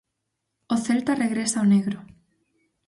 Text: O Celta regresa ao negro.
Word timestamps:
O 0.73 0.75
Celta 0.85 1.13
regresa 1.23 1.57
ao 1.59 1.69
negro. 1.73 1.97